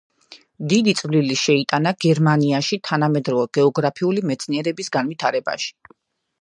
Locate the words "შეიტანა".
1.41-1.91